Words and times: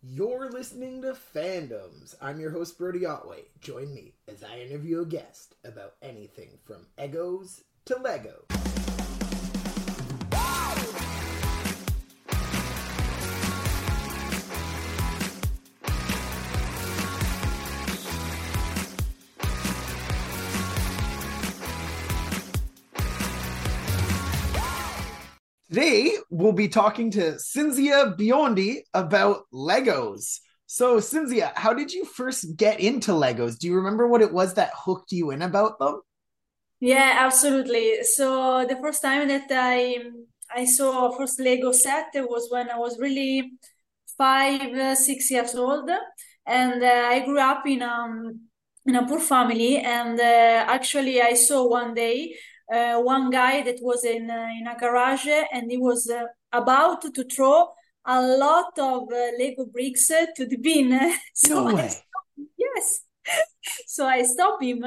You're 0.00 0.48
listening 0.48 1.02
to 1.02 1.16
Fandoms. 1.34 2.14
I'm 2.22 2.38
your 2.38 2.52
host, 2.52 2.78
Brody 2.78 3.04
Otway. 3.04 3.46
Join 3.60 3.92
me 3.92 4.14
as 4.28 4.44
I 4.44 4.60
interview 4.60 5.00
a 5.00 5.04
guest 5.04 5.56
about 5.64 5.94
anything 6.00 6.50
from 6.64 6.86
Egos 7.02 7.64
to 7.86 7.96
Lego. 7.96 8.44
Today, 25.78 26.16
we'll 26.28 26.50
be 26.50 26.66
talking 26.66 27.08
to 27.12 27.34
Cinzia 27.34 28.18
Biondi 28.18 28.78
about 28.94 29.44
Legos. 29.54 30.40
So, 30.66 30.96
Cinzia, 30.96 31.52
how 31.54 31.72
did 31.72 31.92
you 31.92 32.04
first 32.04 32.56
get 32.56 32.80
into 32.80 33.12
Legos? 33.12 33.56
Do 33.56 33.68
you 33.68 33.76
remember 33.76 34.08
what 34.08 34.20
it 34.20 34.32
was 34.32 34.54
that 34.54 34.72
hooked 34.74 35.12
you 35.12 35.30
in 35.30 35.40
about 35.40 35.78
them? 35.78 36.00
Yeah, 36.80 37.18
absolutely. 37.20 38.02
So 38.02 38.66
the 38.66 38.74
first 38.82 39.02
time 39.02 39.28
that 39.28 39.46
I 39.52 39.98
I 40.52 40.64
saw 40.64 41.16
first 41.16 41.38
Lego 41.38 41.70
set 41.70 42.08
was 42.14 42.48
when 42.50 42.70
I 42.70 42.76
was 42.76 42.98
really 42.98 43.52
five, 44.16 44.98
six 44.98 45.30
years 45.30 45.54
old, 45.54 45.88
and 46.44 46.82
uh, 46.82 47.06
I 47.06 47.24
grew 47.24 47.38
up 47.38 47.64
in 47.68 47.82
um 47.82 48.48
in 48.84 48.96
a 48.96 49.06
poor 49.06 49.20
family. 49.20 49.78
And 49.78 50.18
uh, 50.18 50.64
actually, 50.66 51.22
I 51.22 51.34
saw 51.34 51.68
one 51.68 51.94
day 51.94 52.34
uh, 52.72 53.00
one 53.00 53.30
guy 53.30 53.62
that 53.62 53.78
was 53.80 54.04
in 54.04 54.30
uh, 54.30 54.48
in 54.58 54.66
a 54.66 54.76
garage 54.78 55.26
and 55.52 55.70
he 55.70 55.78
was 55.78 56.10
uh, 56.10 56.24
about 56.52 57.02
to 57.14 57.24
throw 57.24 57.68
a 58.04 58.22
lot 58.22 58.78
of 58.78 59.02
uh, 59.12 59.30
Lego 59.38 59.66
bricks 59.66 60.08
to 60.08 60.46
the 60.46 60.56
bin. 60.56 60.98
so 61.34 61.68
no 61.68 61.74
way. 61.74 61.90
yes. 62.56 63.00
so 63.86 64.06
I 64.06 64.22
stopped 64.22 64.62
him 64.62 64.84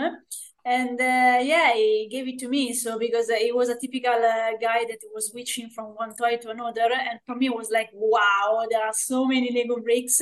and 0.63 0.99
uh, 1.01 1.39
yeah 1.41 1.73
he 1.73 2.07
gave 2.11 2.27
it 2.27 2.37
to 2.37 2.47
me 2.47 2.71
so 2.73 2.99
because 2.99 3.29
he 3.29 3.51
was 3.51 3.69
a 3.69 3.79
typical 3.79 4.13
uh, 4.13 4.51
guy 4.61 4.85
that 4.87 4.99
was 5.13 5.31
switching 5.31 5.69
from 5.69 5.87
one 5.95 6.13
toy 6.15 6.37
to 6.37 6.49
another 6.49 6.87
and 6.93 7.19
for 7.25 7.35
me 7.35 7.47
it 7.47 7.55
was 7.55 7.71
like 7.71 7.89
wow 7.93 8.63
there 8.69 8.83
are 8.83 8.93
so 8.93 9.25
many 9.25 9.51
lego 9.51 9.81
bricks 9.81 10.21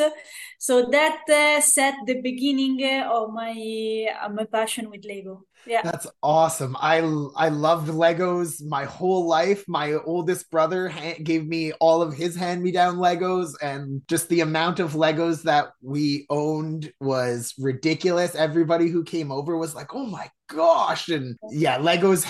so 0.57 0.85
that 0.85 1.21
uh, 1.29 1.59
set 1.59 1.93
the 2.05 2.21
beginning 2.21 2.81
of 3.03 3.33
my 3.33 4.07
my 4.31 4.45
passion 4.45 4.89
with 4.89 5.03
lego 5.03 5.43
yeah. 5.65 5.81
That's 5.83 6.07
awesome. 6.23 6.75
I 6.79 6.97
i 7.35 7.49
loved 7.49 7.89
legos 7.89 8.63
my 8.63 8.85
whole 8.85 9.27
life. 9.27 9.63
My 9.67 9.93
oldest 9.93 10.49
brother 10.49 10.89
ha- 10.89 11.19
gave 11.23 11.47
me 11.47 11.73
all 11.73 12.01
of 12.01 12.13
his 12.13 12.35
hand 12.35 12.63
me 12.63 12.71
down 12.71 12.97
legos 12.97 13.53
and 13.61 14.01
just 14.07 14.29
the 14.29 14.41
amount 14.41 14.79
of 14.79 14.93
legos 14.93 15.43
that 15.43 15.71
we 15.81 16.25
owned 16.29 16.91
was 16.99 17.53
ridiculous. 17.57 18.35
Everybody 18.35 18.87
who 18.87 19.03
came 19.03 19.31
over 19.31 19.57
was 19.57 19.75
like 19.75 19.93
oh 19.93 20.05
my 20.05 20.29
gosh 20.47 21.09
and 21.09 21.37
yeah 21.51 21.77
legos 21.77 22.25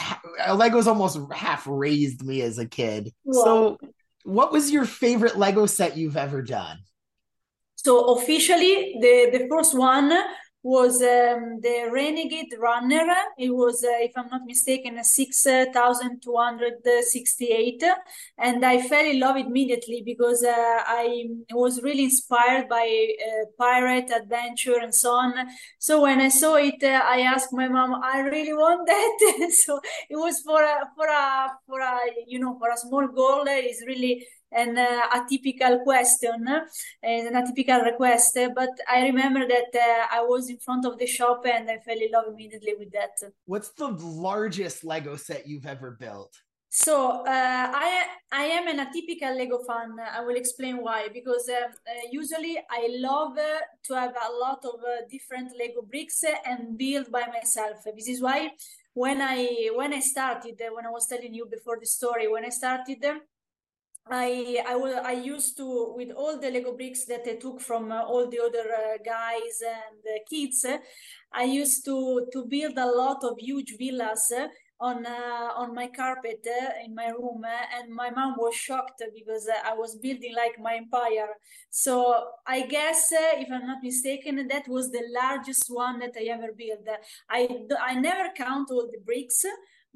legos 0.48 0.88
almost 0.88 1.20
half 1.32 1.66
raised 1.68 2.26
me 2.26 2.42
as 2.42 2.58
a 2.58 2.66
kid. 2.66 3.14
So 3.32 3.78
what 4.24 4.52
was 4.52 4.72
your 4.72 4.86
favorite 4.86 5.38
lego 5.38 5.66
set 5.66 5.98
you've 5.98 6.18
ever 6.18 6.42
done? 6.42 6.80
So 7.76 8.16
officially 8.16 8.98
the 9.00 9.30
the 9.32 9.48
first 9.50 9.78
one 9.78 10.12
was 10.62 11.02
um, 11.02 11.62
the 11.62 11.90
Renegade 11.92 12.54
Runner. 12.60 13.08
It 13.38 13.52
was, 13.52 13.82
uh, 13.84 13.92
if 14.02 14.12
I'm 14.18 14.28
not 14.30 14.46
mistaken, 14.46 14.98
a 14.98 15.04
6,268. 15.06 17.84
And 18.38 18.66
I 18.66 18.82
fell 18.82 19.06
in 19.06 19.22
love 19.22 19.38
immediately 19.38 20.04
because 20.06 20.44
uh, 20.44 20.52
I 20.54 21.30
was 21.52 21.82
really 21.82 22.04
inspired 22.06 22.68
by 22.68 23.08
uh, 23.26 23.46
pirate 23.58 24.12
adventure 24.12 24.80
and 24.80 24.94
so 24.94 25.12
on. 25.12 25.34
So 25.80 26.02
when 26.02 26.20
I 26.20 26.28
saw 26.28 26.56
it, 26.56 26.84
uh, 26.84 27.04
I 27.06 27.22
asked 27.22 27.54
my 27.54 27.70
mom, 27.70 27.96
I 28.04 28.20
really 28.20 28.54
want 28.54 28.86
that. 28.88 29.52
so 29.66 29.80
it 30.10 30.18
was 30.18 30.42
for 30.42 30.62
a, 30.62 30.90
for 30.96 31.08
a, 31.08 31.52
for 31.68 31.80
a, 31.80 32.00
you 32.28 32.40
know, 32.40 32.58
for 32.60 32.70
a 32.70 32.78
small 32.78 33.08
goal. 33.08 33.46
It's 33.48 33.82
really 33.88 34.28
an 34.52 34.78
uh, 34.78 35.02
atypical 35.14 35.84
question 35.84 36.48
and 37.04 37.28
an 37.28 37.34
atypical 37.34 37.84
request 37.84 38.38
but 38.56 38.70
i 38.92 39.04
remember 39.04 39.48
that 39.48 39.72
uh, 39.76 40.08
i 40.12 40.22
was 40.22 40.50
in 40.50 40.58
front 40.58 40.86
of 40.86 40.98
the 40.98 41.06
shop 41.06 41.46
and 41.46 41.70
i 41.70 41.78
fell 41.78 41.98
in 41.98 42.12
love 42.12 42.26
immediately 42.28 42.74
with 42.78 42.92
that 42.92 43.16
what's 43.46 43.70
the 43.70 43.88
largest 43.88 44.84
lego 44.84 45.16
set 45.16 45.48
you've 45.48 45.66
ever 45.66 45.92
built 45.92 46.42
so 46.72 47.26
uh, 47.26 47.72
I 47.74 48.06
I 48.32 48.44
am 48.44 48.68
an 48.68 48.78
atypical 48.78 49.36
Lego 49.36 49.58
fan. 49.68 49.96
I 50.00 50.22
will 50.22 50.36
explain 50.36 50.78
why. 50.84 51.10
Because 51.12 51.50
uh, 51.50 51.66
uh, 51.66 52.02
usually 52.12 52.60
I 52.70 52.88
love 52.92 53.36
uh, 53.40 53.62
to 53.86 53.94
have 53.96 54.12
a 54.12 54.32
lot 54.32 54.64
of 54.64 54.76
uh, 54.84 55.08
different 55.10 55.52
Lego 55.58 55.82
bricks 55.82 56.24
and 56.46 56.78
build 56.78 57.12
by 57.12 57.26
myself. 57.26 57.84
This 57.96 58.08
is 58.08 58.22
why 58.22 58.52
when 58.94 59.20
I 59.20 59.72
when 59.74 59.94
I 59.94 60.00
started, 60.00 60.62
when 60.72 60.86
I 60.86 60.92
was 60.92 61.08
telling 61.08 61.34
you 61.34 61.48
before 61.48 61.80
the 61.80 61.88
story, 61.88 62.28
when 62.28 62.46
I 62.46 62.50
started 62.50 63.04
I 64.12 64.64
I 64.68 64.76
will 64.76 65.00
I 65.04 65.14
used 65.14 65.58
to 65.58 65.94
with 65.96 66.12
all 66.12 66.40
the 66.40 66.50
Lego 66.50 66.74
bricks 66.76 67.06
that 67.06 67.28
I 67.28 67.36
took 67.36 67.62
from 67.62 67.92
uh, 67.92 68.02
all 68.04 68.30
the 68.30 68.40
other 68.40 68.68
uh, 68.74 68.98
guys 69.04 69.62
and 69.62 70.00
uh, 70.06 70.20
kids. 70.30 70.66
I 71.32 71.44
used 71.44 71.86
to 71.86 72.28
to 72.34 72.46
build 72.46 72.78
a 72.78 72.86
lot 72.88 73.24
of 73.24 73.38
huge 73.38 73.76
villas 73.78 74.32
on 74.80 75.06
uh, 75.06 75.50
on 75.56 75.76
my 75.76 75.88
carpet 75.88 76.46
uh, 76.48 76.86
in 76.86 76.96
my 76.96 77.08
room 77.08 77.44
uh, 77.44 77.78
and 77.78 77.94
my 77.94 78.10
mom 78.10 78.36
was 78.38 78.56
shocked 78.56 79.04
because 79.14 79.46
i 79.66 79.74
was 79.74 79.98
building 79.98 80.34
like 80.34 80.58
my 80.58 80.76
empire 80.76 81.28
so 81.70 82.28
i 82.48 82.62
guess 82.62 83.10
if 83.12 83.50
i'm 83.52 83.68
not 83.68 83.84
mistaken 83.84 84.48
that 84.48 84.66
was 84.70 84.90
the 84.92 85.04
largest 85.22 85.66
one 85.68 86.00
that 86.00 86.14
i 86.18 86.24
ever 86.36 86.54
built 86.58 86.88
i 87.30 87.46
i 87.82 87.94
never 87.94 88.30
count 88.38 88.72
all 88.72 88.88
the 88.90 89.00
bricks 89.06 89.44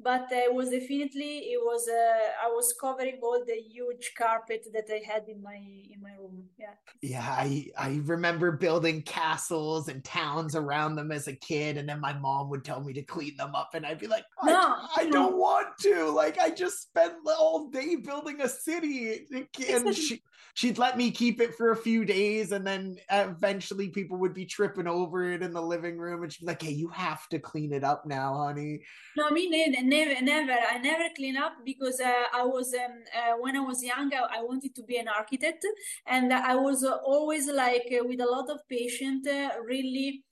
but 0.04 0.26
it 0.30 0.52
was 0.52 0.70
definitely 0.70 1.38
it 1.54 1.60
was 1.64 1.88
uh, 1.88 2.46
i 2.46 2.48
was 2.48 2.74
covering 2.78 3.18
all 3.22 3.42
the 3.44 3.54
huge 3.54 4.12
carpet 4.16 4.66
that 4.72 4.84
i 4.92 5.00
had 5.10 5.26
in 5.28 5.42
my 5.42 5.56
in 5.56 6.00
my 6.02 6.14
room. 6.20 6.44
Yeah. 6.58 6.74
Yeah 7.00 7.26
i 7.26 7.66
i 7.78 8.00
remember 8.04 8.52
building 8.52 9.02
castles 9.02 9.88
and 9.88 10.04
towns 10.04 10.54
around 10.54 10.94
them 10.94 11.10
as 11.10 11.26
a 11.26 11.32
kid 11.32 11.78
and 11.78 11.88
then 11.88 12.00
my 12.00 12.12
mom 12.12 12.50
would 12.50 12.64
tell 12.64 12.82
me 12.82 12.92
to 12.92 13.02
clean 13.02 13.36
them 13.38 13.54
up 13.54 13.70
and 13.74 13.86
i'd 13.86 13.98
be 13.98 14.06
like 14.06 14.26
i, 14.42 14.50
no, 14.50 14.76
I 14.96 15.08
don't 15.10 15.36
want 15.36 15.68
to 15.80 16.10
like 16.10 16.38
i 16.38 16.50
just 16.50 16.82
spent 16.82 17.14
all 17.26 17.68
day 17.70 17.96
building 17.96 18.40
a 18.42 18.48
city. 18.48 19.26
And 19.68 19.94
she 19.94 20.22
she'd 20.54 20.78
let 20.78 20.96
me 20.96 21.10
keep 21.10 21.40
it 21.40 21.54
for 21.54 21.72
a 21.72 21.76
few 21.76 22.04
days 22.04 22.52
and 22.52 22.66
then 22.66 22.96
eventually 23.10 23.88
people 23.88 24.16
would 24.18 24.34
be 24.34 24.46
tripping 24.46 24.86
over 24.86 25.32
it 25.32 25.42
in 25.42 25.52
the 25.52 25.60
living 25.60 25.98
room 25.98 26.22
and 26.22 26.32
she'd 26.32 26.40
be 26.40 26.46
like 26.46 26.62
hey 26.62 26.70
you 26.70 26.88
have 26.88 27.28
to 27.28 27.38
clean 27.38 27.72
it 27.72 27.84
up 27.84 28.06
now 28.06 28.34
honey. 28.34 28.80
No 29.16 29.30
me 29.30 29.48
neither 29.48 29.82
never 29.96 30.20
never. 30.22 30.56
I 30.74 30.78
never 30.78 31.06
clean 31.16 31.36
up 31.36 31.54
because 31.64 31.98
uh, 32.00 32.24
i 32.40 32.44
was 32.44 32.68
um, 32.84 32.96
uh, 33.18 33.34
when 33.42 33.56
i 33.56 33.60
was 33.70 33.82
young 33.82 34.08
I, 34.12 34.38
I, 34.38 34.42
wanted 34.42 34.74
to 34.76 34.82
be 34.82 34.96
an 34.96 35.08
architect. 35.08 35.64
And 36.06 36.32
i 36.32 36.54
was 36.54 36.84
always 36.84 37.46
like 37.64 37.88
uh, 37.92 38.04
with 38.08 38.20
a 38.20 38.30
lot 38.36 38.48
of 38.54 38.58
patience 38.68 39.26
uh, 39.26 39.50
really 39.72 40.22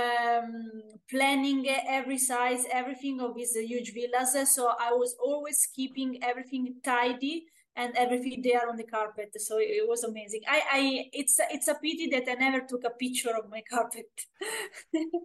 um, 0.00 0.82
planning 1.10 1.60
every 1.98 2.18
size 2.18 2.64
everything 2.80 3.20
of 3.20 3.34
these 3.36 3.54
huge 3.72 3.92
villas. 3.96 4.34
So 4.54 4.62
i 4.88 4.92
was 4.92 5.12
always 5.28 5.68
keeping 5.76 6.10
everything 6.22 6.64
tidy 6.82 7.36
and 7.76 7.94
everything 7.96 8.42
there 8.42 8.68
on 8.68 8.76
the 8.76 8.84
carpet 8.84 9.30
so 9.40 9.56
it 9.58 9.88
was 9.88 10.04
amazing. 10.04 10.40
I 10.48 10.60
i 10.72 11.10
it's 11.12 11.38
it's 11.50 11.68
a 11.68 11.74
pity 11.74 12.08
that 12.10 12.24
i 12.30 12.34
never 12.34 12.60
took 12.60 12.84
a 12.84 12.90
picture 12.90 13.34
of 13.36 13.48
my 13.50 13.62
carpet. 13.72 14.10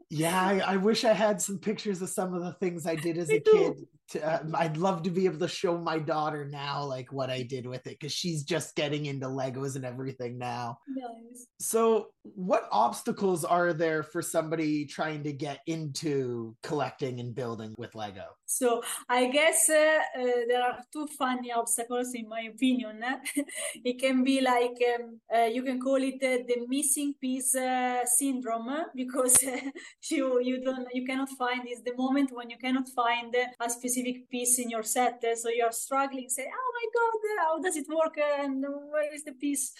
Yeah 0.10 0.42
I, 0.42 0.60
I, 0.74 0.78
wish 0.78 1.04
i 1.04 1.14
had 1.14 1.42
some 1.42 1.60
pictures 1.60 2.02
of 2.02 2.10
some 2.10 2.34
of 2.34 2.42
the 2.44 2.54
things 2.54 2.86
i 2.88 2.96
did 2.96 3.18
as 3.18 3.30
Me 3.30 3.38
a 3.38 3.40
too. 3.52 3.52
kid 3.52 3.88
to, 4.10 4.26
uh, 4.26 4.40
I'd 4.56 4.78
love 4.78 5.04
to 5.04 5.10
be 5.10 5.26
able 5.26 5.40
to 5.40 5.48
show 5.48 5.78
my 5.78 6.00
daughter 6.00 6.46
now 6.46 6.84
like 6.84 7.12
what 7.12 7.30
I 7.30 7.44
did 7.44 7.66
with 7.66 7.86
it 7.88 7.98
because 8.00 8.14
she's 8.14 8.44
just 8.44 8.76
getting 8.76 9.06
into 9.06 9.28
Legos 9.28 9.76
and 9.76 9.86
everything 9.86 10.38
now. 10.38 10.80
Nice. 10.88 11.48
So, 11.60 12.08
what 12.36 12.68
obstacles 12.72 13.46
are 13.46 13.72
there 13.74 14.04
for 14.04 14.22
somebody 14.22 14.86
trying 14.86 15.24
to 15.24 15.32
get 15.32 15.60
into 15.66 16.56
collecting 16.62 17.20
and 17.20 17.34
building 17.34 17.74
with 17.78 17.96
Lego? 17.96 18.26
So, 18.46 18.82
I 19.10 19.28
guess 19.28 19.70
uh, 19.70 20.00
uh, 20.22 20.26
there 20.48 20.64
are 20.64 20.80
two 20.92 21.08
funny 21.18 21.52
obstacles 21.52 22.12
in 22.14 22.28
my 22.28 22.42
opinion. 22.54 23.04
it 23.84 24.00
can 24.00 24.24
be 24.24 24.42
like 24.42 24.78
um, 24.96 25.20
uh, 25.34 25.46
you 25.46 25.64
can 25.64 25.80
call 25.80 26.02
it 26.02 26.16
uh, 26.24 26.44
the 26.48 26.66
missing 26.68 27.14
piece 27.20 27.56
uh, 27.56 28.06
syndrome 28.06 28.70
because 28.96 29.44
you 30.12 30.40
you 30.42 30.62
don't 30.62 30.88
you 30.94 31.06
cannot 31.06 31.30
find 31.38 31.68
is 31.68 31.82
the 31.84 31.96
moment 31.96 32.32
when 32.34 32.50
you 32.50 32.58
cannot 32.58 32.88
find 32.96 33.36
a 33.36 33.70
specific 33.70 33.97
specific 33.98 34.30
piece 34.30 34.60
in 34.60 34.70
your 34.70 34.84
set. 34.84 35.24
Uh, 35.24 35.36
so 35.36 35.50
you're 35.50 35.72
struggling, 35.72 36.30
say, 36.30 36.46
oh 36.46 36.72
my 36.78 36.88
God, 36.98 37.46
how 37.46 37.62
does 37.62 37.76
it 37.76 37.88
work? 37.90 38.18
And 38.40 38.64
where 38.92 39.14
is 39.14 39.24
the 39.24 39.34
piece? 39.34 39.74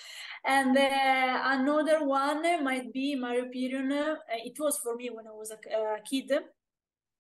And 0.46 0.78
uh, 0.78 1.42
another 1.46 2.06
one 2.06 2.64
might 2.64 2.92
be, 2.94 3.14
in 3.14 3.22
my 3.22 3.36
opinion, 3.36 3.92
it 3.92 4.58
was 4.60 4.80
for 4.80 4.96
me 4.96 5.10
when 5.10 5.28
I 5.28 5.32
was 5.32 5.52
a, 5.52 5.76
a 5.76 6.00
kid. 6.02 6.32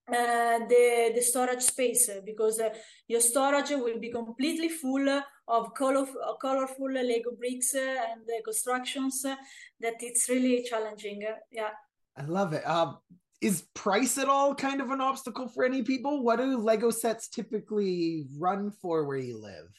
Uh, 0.10 0.60
the 0.70 1.12
the 1.16 1.22
storage 1.22 1.64
space 1.64 2.10
because 2.26 2.62
uh, 2.62 2.70
your 3.10 3.20
storage 3.20 3.72
will 3.72 4.00
be 4.00 4.10
completely 4.10 4.70
full 4.70 5.22
of 5.50 5.74
colorful, 5.74 6.38
colorful 6.40 6.90
Lego 6.90 7.32
bricks 7.38 7.74
and 7.76 8.24
constructions 8.46 9.24
that 9.24 9.96
it's 10.00 10.30
really 10.30 10.64
challenging. 10.64 11.28
Yeah. 11.52 11.72
I 12.16 12.24
love 12.24 12.54
it. 12.54 12.66
Um, 12.66 13.00
is 13.42 13.68
price 13.74 14.18
at 14.18 14.28
all 14.28 14.56
kind 14.56 14.82
of 14.82 14.90
an 14.90 15.02
obstacle 15.02 15.48
for 15.48 15.64
any 15.64 15.84
people? 15.84 16.24
What 16.24 16.40
do 16.40 16.58
Lego 16.58 16.90
sets 16.90 17.28
typically 17.28 18.26
run 18.38 18.72
for 18.72 19.06
where 19.06 19.18
you 19.18 19.40
live? 19.40 19.70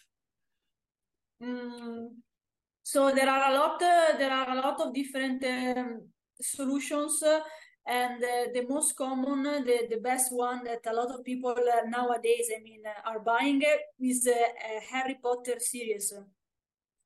Mm, 1.43 2.09
so 2.83 3.13
there 3.13 3.29
are 3.29 3.51
a 3.51 3.55
lot. 3.55 3.83
Uh, 3.83 4.17
there 4.17 4.33
are 4.33 4.51
a 4.51 4.61
lot 4.61 4.81
of 4.81 4.95
different 4.95 5.45
um, 5.45 6.03
solutions, 6.41 7.23
uh, 7.23 7.41
and 7.87 8.23
uh, 8.23 8.51
the 8.53 8.67
most 8.69 8.97
common, 8.97 9.43
the 9.43 9.87
the 9.91 10.01
best 10.03 10.33
one 10.33 10.65
that 10.65 10.87
a 10.87 10.95
lot 10.95 11.11
of 11.11 11.25
people 11.25 11.55
nowadays, 11.87 12.51
I 12.57 12.63
mean, 12.63 12.83
are 13.05 13.21
buying 13.21 13.63
is 14.01 14.27
a 14.27 14.81
Harry 14.91 15.19
Potter 15.23 15.59
series. 15.59 16.13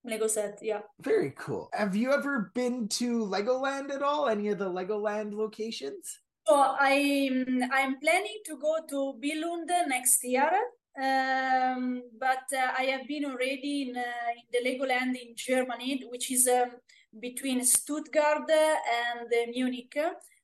Lego 0.05 0.27
set, 0.27 0.59
yeah. 0.61 0.81
Very 1.01 1.33
cool. 1.39 1.69
Have 1.73 1.95
you 1.95 2.13
ever 2.13 2.51
been 2.57 2.89
to 2.89 3.25
Legoland 3.25 3.95
at 3.95 4.03
all? 4.03 4.29
Any 4.29 4.49
of 4.49 4.59
the 4.59 4.69
Legoland 4.69 5.33
locations? 5.33 6.19
So 6.53 6.61
I'm 6.61 7.63
I'm 7.73 7.99
planning 7.99 8.41
to 8.45 8.59
go 8.59 8.75
to 8.91 8.99
Billund 9.23 9.71
next 9.89 10.23
year. 10.23 10.53
Um, 11.09 12.03
but 12.21 12.45
uh, 12.53 12.73
I 12.77 12.85
have 12.93 13.09
been 13.09 13.25
already 13.25 13.75
in, 13.89 13.97
uh, 13.97 14.31
in 14.37 14.47
the 14.53 14.61
Legoland 14.69 15.15
in 15.17 15.33
Germany, 15.35 16.05
which 16.11 16.31
is 16.31 16.47
um, 16.47 16.73
between 17.19 17.65
Stuttgart 17.65 18.51
and 18.51 19.33
uh, 19.33 19.51
Munich, 19.51 19.97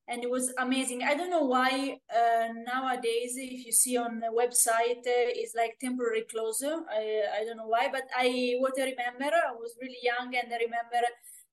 and 0.08 0.24
it 0.24 0.30
was 0.30 0.50
amazing. 0.56 1.02
I 1.02 1.14
don't 1.14 1.28
know 1.36 1.44
why 1.44 1.98
uh, 2.20 2.48
nowadays, 2.72 3.34
if 3.36 3.66
you 3.66 3.72
see 3.72 3.98
on 3.98 4.20
the 4.20 4.32
website, 4.42 5.04
uh, 5.06 5.28
it's 5.40 5.54
like 5.54 5.76
temporary 5.78 6.22
closure. 6.22 6.78
I, 6.90 7.02
I 7.38 7.44
don't 7.44 7.58
know 7.58 7.68
why, 7.76 7.90
but 7.92 8.04
I 8.16 8.56
what 8.60 8.80
I 8.80 8.84
remember, 8.94 9.30
I 9.50 9.52
was 9.52 9.76
really 9.82 10.02
young, 10.02 10.34
and 10.34 10.48
I 10.54 10.56
remember 10.56 11.00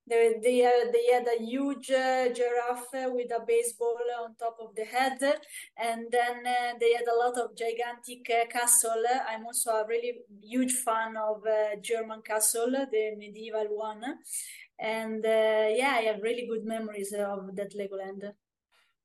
they 0.07 0.35
they, 0.41 0.65
uh, 0.65 0.91
they 0.93 1.13
had 1.13 1.27
a 1.27 1.43
huge 1.43 1.89
uh, 1.89 2.29
giraffe 2.29 3.13
with 3.13 3.31
a 3.31 3.43
baseball 3.45 3.97
on 4.23 4.35
top 4.35 4.57
of 4.61 4.75
the 4.75 4.85
head, 4.85 5.17
and 5.77 6.05
then 6.11 6.45
uh, 6.45 6.73
they 6.79 6.93
had 6.93 7.07
a 7.07 7.17
lot 7.17 7.37
of 7.37 7.57
gigantic 7.57 8.29
uh, 8.29 8.45
castle. 8.47 9.03
I'm 9.27 9.45
also 9.45 9.71
a 9.71 9.87
really 9.87 10.13
huge 10.41 10.73
fan 10.73 11.17
of 11.17 11.43
uh, 11.45 11.75
German 11.81 12.21
castle, 12.21 12.71
the 12.71 13.15
medieval 13.17 13.67
one, 13.69 14.03
and 14.79 15.25
uh, 15.25 15.67
yeah, 15.69 15.95
I 15.97 16.03
have 16.11 16.21
really 16.21 16.47
good 16.47 16.65
memories 16.65 17.13
of 17.13 17.55
that 17.55 17.73
Legoland. 17.73 18.33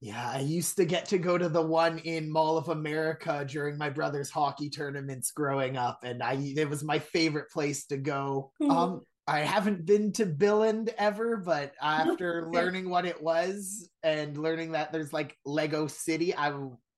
Yeah, 0.03 0.31
I 0.35 0.41
used 0.41 0.77
to 0.77 0.87
get 0.87 1.05
to 1.07 1.19
go 1.19 1.37
to 1.37 1.51
the 1.51 1.61
one 1.61 1.99
in 1.99 2.31
Mall 2.31 2.57
of 2.57 2.71
America 2.71 3.45
during 3.47 3.77
my 3.77 3.91
brother's 3.91 4.31
hockey 4.31 4.71
tournaments 4.71 5.31
growing 5.31 5.77
up, 5.77 6.01
and 6.05 6.23
I 6.23 6.35
it 6.57 6.69
was 6.69 6.83
my 6.83 6.99
favorite 6.99 7.51
place 7.51 7.85
to 7.87 7.97
go. 7.97 8.53
Mm-hmm. 8.61 8.71
Um, 8.77 9.01
I 9.27 9.41
haven't 9.41 9.87
been 9.87 10.13
to 10.15 10.27
Billund 10.27 10.93
ever, 10.99 11.37
but 11.37 11.73
after 11.81 12.49
learning 12.51 12.91
what 12.91 13.07
it 13.07 13.23
was 13.23 13.89
and 14.03 14.37
learning 14.37 14.73
that 14.73 14.93
there's 14.93 15.13
like 15.13 15.37
Lego 15.45 15.87
City, 15.87 16.35
I 16.35 16.53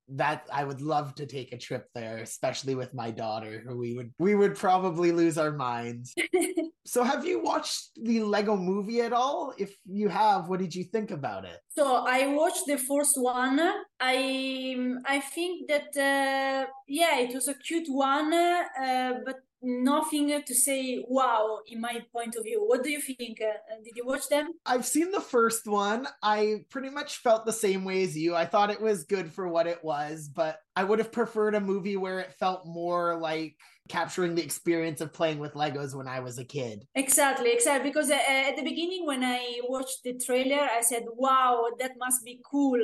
that 0.08 0.46
I 0.52 0.64
would 0.64 0.80
love 0.80 1.14
to 1.16 1.26
take 1.26 1.52
a 1.52 1.58
trip 1.58 1.88
there, 1.94 2.18
especially 2.18 2.74
with 2.74 2.92
my 2.94 3.10
daughter. 3.10 3.62
Who 3.66 3.78
we 3.78 3.94
would 3.94 4.12
we 4.18 4.34
would 4.34 4.56
probably 4.56 5.12
lose 5.12 5.38
our 5.38 5.52
minds. 5.52 6.14
so 6.86 7.02
have 7.02 7.24
you 7.24 7.42
watched 7.42 7.90
the 7.96 8.22
Lego 8.22 8.56
movie 8.56 9.00
at 9.00 9.12
all? 9.12 9.54
If 9.58 9.76
you 9.86 10.08
have, 10.08 10.48
what 10.48 10.60
did 10.60 10.74
you 10.74 10.84
think 10.84 11.10
about 11.10 11.44
it? 11.44 11.60
So 11.70 12.04
I 12.06 12.26
watched 12.26 12.66
the 12.66 12.78
first 12.78 13.16
one. 13.20 13.60
I 14.00 14.96
I 15.06 15.20
think 15.20 15.68
that 15.68 15.96
uh, 15.96 16.70
yeah, 16.88 17.18
it 17.18 17.34
was 17.34 17.48
a 17.48 17.54
cute 17.54 17.88
one, 17.88 18.32
uh, 18.34 19.14
but 19.24 19.36
nothing 19.62 20.42
to 20.44 20.54
say 20.54 21.04
wow 21.08 21.60
in 21.66 21.80
my 21.80 22.02
point 22.12 22.34
of 22.36 22.44
view. 22.44 22.64
What 22.66 22.82
do 22.82 22.90
you 22.90 23.00
think? 23.00 23.40
Uh, 23.40 23.76
did 23.84 23.96
you 23.96 24.04
watch 24.04 24.28
them? 24.28 24.50
I've 24.66 24.86
seen 24.86 25.10
the 25.10 25.20
first 25.20 25.66
one. 25.66 26.08
I 26.22 26.64
pretty 26.70 26.90
much 26.90 27.18
felt 27.18 27.46
the 27.46 27.52
same 27.52 27.84
way 27.84 28.02
as 28.02 28.16
you. 28.16 28.34
I 28.34 28.46
thought 28.46 28.70
it 28.70 28.80
was 28.80 29.04
good 29.04 29.32
for 29.32 29.48
what 29.48 29.66
it 29.66 29.82
was 29.82 30.28
but 30.34 30.58
i 30.76 30.84
would 30.84 30.98
have 30.98 31.12
preferred 31.12 31.54
a 31.54 31.60
movie 31.60 31.96
where 31.96 32.20
it 32.20 32.32
felt 32.34 32.66
more 32.66 33.16
like 33.16 33.56
capturing 33.88 34.34
the 34.34 34.42
experience 34.42 35.00
of 35.00 35.12
playing 35.12 35.38
with 35.38 35.54
legos 35.54 35.94
when 35.94 36.08
i 36.08 36.20
was 36.20 36.38
a 36.38 36.44
kid. 36.44 36.86
Exactly 36.94 37.52
exactly. 37.52 37.90
Because 37.90 38.10
uh, 38.10 38.18
at 38.48 38.56
the 38.56 38.62
beginning 38.62 39.04
when 39.06 39.24
i 39.24 39.60
watched 39.68 40.02
the 40.04 40.14
trailer 40.14 40.68
i 40.76 40.80
said 40.80 41.04
wow 41.14 41.66
that 41.78 41.92
must 41.98 42.24
be 42.24 42.40
cool 42.48 42.80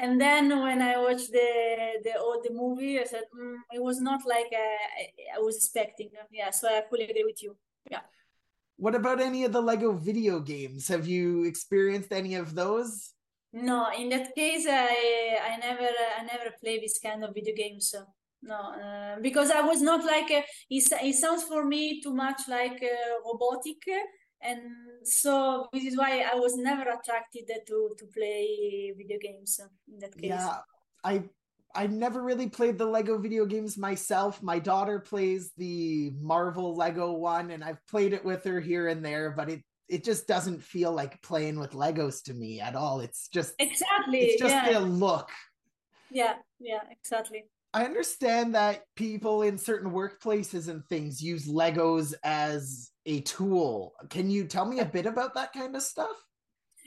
and 0.00 0.20
then 0.20 0.48
when 0.48 0.80
I 0.82 0.96
watched 0.98 1.30
the 1.30 1.50
the 2.04 2.14
oh, 2.18 2.40
the 2.42 2.52
movie, 2.52 2.98
I 2.98 3.04
said 3.04 3.24
mm, 3.34 3.56
it 3.72 3.82
was 3.82 4.00
not 4.00 4.20
like 4.26 4.52
uh, 4.52 5.36
I 5.36 5.38
was 5.38 5.56
expecting. 5.56 6.10
Yeah, 6.30 6.50
so 6.50 6.68
I 6.68 6.82
fully 6.88 7.04
agree 7.04 7.24
with 7.24 7.42
you. 7.42 7.56
Yeah. 7.90 8.04
What 8.76 8.94
about 8.94 9.20
any 9.20 9.44
of 9.44 9.52
the 9.52 9.60
Lego 9.60 9.92
video 9.92 10.40
games? 10.40 10.88
Have 10.88 11.06
you 11.06 11.44
experienced 11.44 12.12
any 12.12 12.34
of 12.34 12.54
those? 12.54 13.12
No, 13.52 13.90
in 13.96 14.08
that 14.10 14.34
case, 14.34 14.66
I 14.68 15.38
I 15.50 15.56
never 15.58 15.90
I 16.18 16.22
never 16.24 16.54
play 16.62 16.80
this 16.80 16.98
kind 16.98 17.22
of 17.24 17.34
video 17.34 17.54
games. 17.54 17.90
So 17.90 18.04
no, 18.42 18.56
uh, 18.56 19.20
because 19.20 19.50
I 19.50 19.60
was 19.60 19.82
not 19.82 20.04
like 20.04 20.30
uh, 20.30 20.42
it, 20.70 20.84
it 21.02 21.14
sounds 21.14 21.42
for 21.42 21.64
me 21.64 22.00
too 22.00 22.14
much 22.14 22.40
like 22.48 22.82
uh, 22.82 23.20
robotic 23.26 23.82
and 24.42 24.60
so 25.04 25.68
this 25.72 25.84
is 25.84 25.96
why 25.96 26.24
I 26.30 26.34
was 26.34 26.56
never 26.56 26.82
attracted 26.82 27.46
to 27.66 27.94
to 27.98 28.06
play 28.06 28.92
video 28.96 29.18
games 29.20 29.60
in 29.92 29.98
that 30.00 30.16
case. 30.16 30.30
Yeah, 30.30 30.58
I 31.04 31.24
I 31.74 31.86
never 31.86 32.22
really 32.22 32.48
played 32.48 32.78
the 32.78 32.86
Lego 32.86 33.18
video 33.18 33.46
games 33.46 33.78
myself. 33.78 34.42
My 34.42 34.58
daughter 34.58 34.98
plays 34.98 35.52
the 35.56 36.12
Marvel 36.20 36.74
Lego 36.74 37.12
one, 37.12 37.50
and 37.50 37.62
I've 37.62 37.84
played 37.86 38.12
it 38.12 38.24
with 38.24 38.44
her 38.44 38.60
here 38.60 38.88
and 38.88 39.04
there, 39.04 39.30
but 39.30 39.48
it 39.50 39.62
it 39.88 40.04
just 40.04 40.26
doesn't 40.26 40.62
feel 40.62 40.92
like 40.92 41.20
playing 41.22 41.58
with 41.58 41.72
Legos 41.72 42.22
to 42.24 42.34
me 42.34 42.60
at 42.60 42.76
all. 42.76 43.00
It's 43.00 43.28
just 43.28 43.54
exactly 43.58 44.20
it's 44.20 44.40
just 44.40 44.54
yeah. 44.54 44.78
a 44.78 44.80
look. 44.80 45.30
Yeah, 46.10 46.34
yeah, 46.58 46.80
exactly. 46.90 47.44
I 47.72 47.84
understand 47.84 48.54
that 48.56 48.82
people 48.96 49.42
in 49.42 49.56
certain 49.56 49.92
workplaces 49.92 50.68
and 50.68 50.84
things 50.86 51.22
use 51.22 51.46
Legos 51.46 52.14
as 52.24 52.90
a 53.06 53.20
tool. 53.20 53.94
Can 54.08 54.28
you 54.28 54.44
tell 54.44 54.66
me 54.66 54.80
a 54.80 54.84
bit 54.84 55.06
about 55.06 55.34
that 55.34 55.52
kind 55.52 55.76
of 55.76 55.82
stuff? 55.82 56.16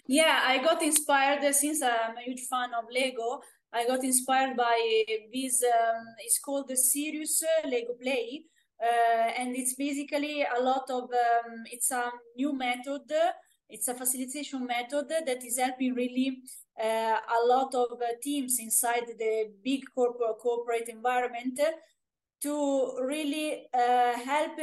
Yeah, 0.08 0.42
I 0.46 0.58
got 0.58 0.84
inspired 0.84 1.42
since 1.56 1.82
I'm 1.82 2.18
a 2.18 2.22
huge 2.22 2.42
fan 2.50 2.72
of 2.74 2.86
Lego. 2.94 3.40
I 3.72 3.88
got 3.88 4.04
inspired 4.04 4.58
by 4.58 5.06
this. 5.34 5.64
Um, 5.64 6.04
it's 6.20 6.40
called 6.40 6.68
the 6.68 6.76
Serious 6.76 7.42
Lego 7.64 7.94
Play, 8.02 8.44
uh, 8.84 9.32
and 9.38 9.56
it's 9.56 9.76
basically 9.76 10.44
a 10.44 10.62
lot 10.62 10.84
of. 10.90 11.04
Um, 11.04 11.64
it's 11.72 11.92
a 11.92 12.12
new 12.36 12.54
method. 12.54 13.10
It's 13.70 13.88
a 13.88 13.94
facilitation 13.94 14.66
method 14.68 15.10
that 15.10 15.44
is 15.44 15.58
helping 15.60 15.94
really 15.94 16.40
uh, 16.82 17.18
a 17.18 17.40
lot 17.46 17.74
of 17.76 18.02
uh, 18.02 18.06
teams 18.22 18.58
inside 18.60 19.08
the 19.18 19.52
big 19.64 19.82
corporate 19.96 20.38
corporate 20.42 20.90
environment 20.90 21.60
to 22.42 22.98
really 23.02 23.68
uh, 23.74 24.14
help 24.20 24.60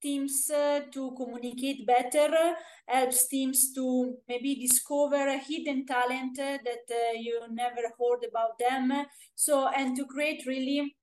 teams 0.00 0.48
uh, 0.50 0.80
to 0.92 1.12
communicate 1.16 1.86
better, 1.86 2.54
helps 2.86 3.26
teams 3.28 3.72
to 3.74 4.16
maybe 4.28 4.54
discover 4.54 5.26
a 5.28 5.38
hidden 5.38 5.84
talent 5.86 6.36
that 6.36 6.86
uh, 6.90 7.12
you 7.16 7.40
never 7.50 7.82
heard 7.98 8.24
about 8.28 8.58
them. 8.58 8.92
So, 9.34 9.68
and 9.68 9.96
to 9.96 10.04
create 10.06 10.44
really 10.46 10.94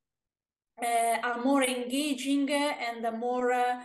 uh, 0.82 1.18
a 1.34 1.42
more 1.44 1.64
engaging 1.64 2.50
and 2.52 3.06
a 3.06 3.12
more 3.12 3.52
uh, 3.52 3.82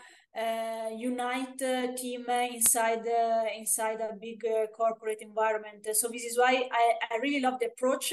unite 0.96 1.60
uh, 1.62 1.94
team 1.96 2.24
inside 2.28 3.06
uh, 3.06 3.44
inside 3.56 4.00
a 4.00 4.14
big 4.14 4.42
corporate 4.76 5.22
environment. 5.22 5.86
So 5.92 6.08
this 6.08 6.24
is 6.24 6.38
why 6.38 6.68
I, 6.70 6.92
I 7.10 7.16
really 7.18 7.40
love 7.40 7.58
the 7.60 7.66
approach. 7.66 8.12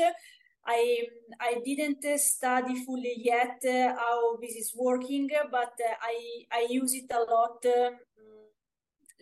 I 0.66 1.08
I 1.40 1.62
didn't 1.64 2.04
study 2.20 2.84
fully 2.86 3.14
yet 3.18 3.62
how 3.64 4.38
this 4.42 4.56
is 4.56 4.74
working, 4.76 5.30
but 5.52 5.74
I 6.02 6.46
I 6.52 6.68
use 6.70 6.94
it 6.94 7.12
a 7.12 7.20
lot. 7.20 7.66
Um, 7.66 7.96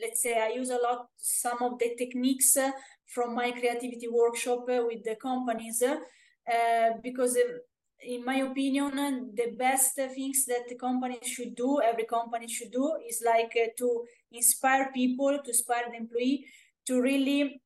let's 0.01 0.21
say 0.21 0.41
I 0.41 0.49
use 0.49 0.69
a 0.69 0.77
lot 0.77 1.09
some 1.17 1.61
of 1.61 1.79
the 1.79 1.95
techniques 1.97 2.57
from 3.05 3.35
my 3.35 3.51
creativity 3.51 4.07
workshop 4.07 4.65
with 4.67 5.03
the 5.03 5.15
companies 5.15 5.81
uh, 5.83 6.89
because 7.01 7.35
um, 7.37 7.59
in 8.05 8.23
my 8.23 8.37
opinion, 8.37 9.31
the 9.33 9.51
best 9.57 9.95
things 9.95 10.45
that 10.45 10.67
the 10.69 10.75
company 10.75 11.19
should 11.23 11.55
do, 11.55 11.81
every 11.81 12.05
company 12.05 12.47
should 12.47 12.71
do, 12.71 12.97
is 13.07 13.23
like 13.25 13.53
uh, 13.55 13.69
to 13.77 14.05
inspire 14.31 14.91
people, 14.93 15.39
to 15.43 15.49
inspire 15.49 15.85
the 15.89 15.97
employee 15.97 16.45
to 16.85 17.01
really 17.01 17.61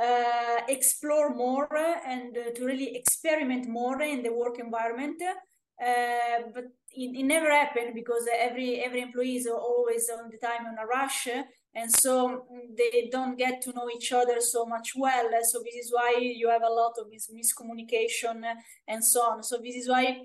uh, 0.00 0.60
explore 0.68 1.34
more 1.34 1.68
and 2.06 2.36
uh, 2.36 2.50
to 2.54 2.64
really 2.64 2.96
experiment 2.96 3.68
more 3.68 4.00
in 4.02 4.22
the 4.22 4.32
work 4.32 4.58
environment. 4.58 5.20
Uh, 5.22 6.50
but 6.54 6.64
it, 6.90 7.16
it, 7.16 7.24
never 7.24 7.50
happened 7.50 7.94
because 7.94 8.28
every 8.38 8.80
every 8.80 9.00
employee 9.00 9.36
is 9.36 9.46
always 9.46 10.08
on 10.10 10.30
the 10.30 10.38
time 10.38 10.66
on 10.66 10.76
a 10.78 10.86
rush 10.86 11.26
and 11.74 11.90
so 11.90 12.44
mm, 12.52 12.76
they 12.76 13.08
don't 13.10 13.38
get 13.38 13.60
to 13.62 13.72
know 13.72 13.88
each 13.94 14.12
other 14.12 14.40
so 14.40 14.66
much 14.66 14.92
well 14.96 15.30
so 15.42 15.62
this 15.64 15.74
is 15.74 15.92
why 15.92 16.16
you 16.18 16.48
have 16.48 16.62
a 16.62 16.72
lot 16.72 16.92
of 16.98 17.06
mis- 17.10 17.30
miscommunication 17.30 18.42
and 18.88 19.04
so 19.04 19.22
on 19.22 19.42
so 19.42 19.58
this 19.58 19.76
is 19.76 19.88
why 19.88 20.22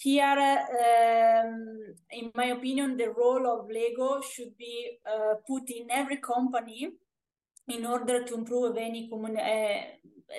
here, 0.00 0.24
um, 0.24 1.94
in 2.10 2.32
my 2.34 2.46
opinion, 2.46 2.96
the 2.96 3.10
role 3.10 3.46
of 3.46 3.68
Lego 3.70 4.22
should 4.22 4.56
be 4.56 4.98
uh, 5.06 5.34
put 5.46 5.68
in 5.68 5.90
every 5.90 6.16
company 6.16 6.88
in 7.68 7.84
order 7.84 8.24
to 8.24 8.34
improve 8.34 8.78
any 8.78 9.10
commun- 9.10 9.36
uh, 9.36 9.82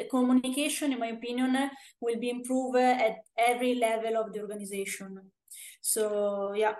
communication, 0.09 0.93
in 0.93 0.99
my 0.99 1.09
opinion, 1.09 1.69
will 1.99 2.19
be 2.19 2.31
improved 2.31 2.77
at 2.77 3.17
every 3.37 3.75
level 3.75 4.17
of 4.17 4.33
the 4.33 4.41
organization. 4.41 5.19
So, 5.79 6.53
yeah. 6.55 6.73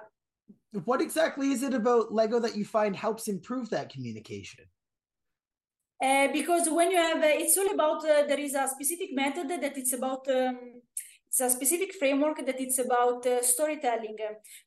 What 0.85 1.01
exactly 1.01 1.51
is 1.51 1.63
it 1.63 1.73
about 1.73 2.13
Lego 2.13 2.39
that 2.39 2.55
you 2.55 2.65
find 2.65 2.95
helps 2.95 3.27
improve 3.27 3.69
that 3.69 3.89
communication? 3.89 4.65
Uh, 6.01 6.29
because 6.31 6.67
when 6.69 6.89
you 6.89 6.97
have, 6.97 7.17
uh, 7.17 7.27
it's 7.27 7.57
all 7.57 7.71
about, 7.71 8.03
uh, 8.03 8.25
there 8.25 8.39
is 8.39 8.55
a 8.55 8.67
specific 8.67 9.09
method 9.13 9.49
that 9.49 9.77
it's 9.77 9.93
about 9.93 10.27
um, 10.29 10.81
it's 11.27 11.39
a 11.39 11.49
specific 11.49 11.93
framework 11.93 12.45
that 12.45 12.59
it's 12.59 12.77
about 12.77 13.25
storytelling 13.41 14.17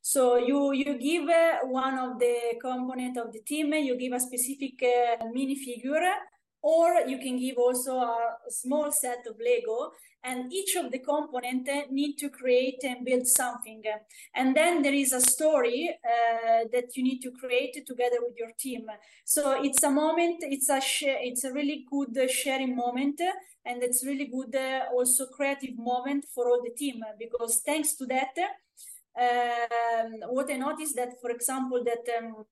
so 0.01 0.37
you 0.37 0.73
you 0.73 0.97
give 0.97 1.29
one 1.65 1.99
of 1.99 2.17
the 2.17 2.57
component 2.59 3.15
of 3.19 3.31
the 3.31 3.41
team 3.41 3.71
you 3.73 3.95
give 3.95 4.13
a 4.13 4.19
specific 4.19 4.81
uh, 4.81 5.25
mini 5.31 5.55
figure 5.55 6.01
or 6.65 6.87
you 7.05 7.19
can 7.19 7.37
give 7.37 7.57
also 7.57 7.99
a 7.99 8.35
small 8.49 8.91
set 8.91 9.21
of 9.29 9.35
lego 9.39 9.91
and 10.23 10.51
each 10.51 10.75
of 10.75 10.91
the 10.91 10.97
component 10.97 11.69
need 11.91 12.15
to 12.17 12.27
create 12.29 12.83
and 12.83 13.05
build 13.05 13.27
something. 13.27 13.83
And 14.33 14.57
then 14.57 14.81
there 14.81 14.95
is 14.95 15.13
a 15.13 15.21
story 15.21 15.95
uh, 16.03 16.63
that 16.73 16.87
you 16.95 17.03
need 17.03 17.19
to 17.19 17.31
create 17.39 17.85
together 17.85 18.17
with 18.19 18.33
your 18.35 18.49
team. 18.57 18.87
So 19.25 19.61
it's 19.63 19.83
a 19.83 19.91
moment 19.91 20.37
it's 20.41 20.69
a 20.69 20.81
sh- 20.81 21.21
it's 21.29 21.43
a 21.43 21.53
really 21.53 21.85
good 21.91 22.31
sharing 22.31 22.75
moment 22.75 23.21
and 23.65 23.83
it's 23.83 24.03
really 24.03 24.25
good 24.25 24.55
uh, 24.55 24.85
also 24.91 25.27
creative 25.27 25.77
moment 25.77 26.25
for 26.33 26.49
all 26.49 26.61
the 26.63 26.75
team 26.75 27.03
because 27.19 27.61
thanks 27.63 27.95
to 27.95 28.05
that 28.07 28.35
um, 29.25 30.11
what 30.35 30.51
i 30.51 30.57
noticed 30.57 30.95
that 30.95 31.13
for 31.21 31.31
example 31.31 31.83
that 31.83 32.05
um, 32.17 32.45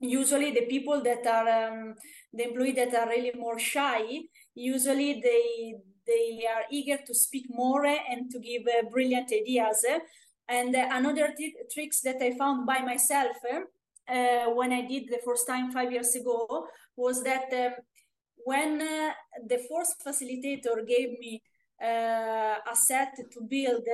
usually 0.00 0.50
the 0.52 0.66
people 0.66 1.02
that 1.02 1.26
are 1.26 1.48
um, 1.48 1.94
the 2.32 2.44
employee 2.44 2.72
that 2.72 2.94
are 2.94 3.08
really 3.08 3.32
more 3.36 3.58
shy 3.58 4.22
usually 4.54 5.20
they 5.22 5.74
they 6.06 6.44
are 6.46 6.64
eager 6.70 6.98
to 7.06 7.14
speak 7.14 7.46
more 7.50 7.84
and 7.84 8.30
to 8.30 8.38
give 8.40 8.62
uh, 8.66 8.88
brilliant 8.90 9.30
ideas. 9.32 9.84
And 10.48 10.74
uh, 10.74 10.88
another 10.90 11.32
t- 11.36 11.54
tricks 11.72 12.00
that 12.00 12.20
i 12.20 12.36
found 12.36 12.66
by 12.66 12.80
myself 12.80 13.36
uh, 13.54 14.46
when 14.58 14.72
i 14.72 14.82
did 14.82 15.04
the 15.08 15.20
first 15.24 15.46
time 15.46 15.70
five 15.70 15.92
years 15.92 16.14
ago 16.16 16.66
was 16.96 17.22
that 17.22 17.48
um, 17.52 17.72
when 18.44 18.82
uh, 18.82 19.12
the 19.46 19.60
first 19.70 19.94
facilitator 20.04 20.76
gave 20.86 21.10
me 21.20 21.42
uh, 21.82 22.56
a 22.72 22.74
set 22.74 23.14
to 23.32 23.40
build 23.42 23.86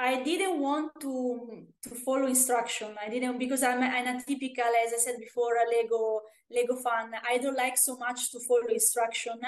I 0.00 0.22
didn't 0.22 0.58
want 0.58 0.92
to 1.02 1.66
to 1.82 1.90
follow 2.06 2.26
instruction. 2.26 2.96
I 3.04 3.10
didn't 3.10 3.38
because 3.38 3.62
I'm, 3.62 3.82
I'm 3.82 4.16
a 4.16 4.22
typical, 4.22 4.72
as 4.86 4.94
I 4.94 4.98
said 4.98 5.18
before, 5.20 5.54
a 5.56 5.66
Lego 5.70 6.22
Lego 6.50 6.76
fan. 6.76 7.12
I 7.28 7.36
don't 7.36 7.56
like 7.56 7.76
so 7.76 7.98
much 7.98 8.32
to 8.32 8.40
follow 8.40 8.68
instruction, 8.72 9.38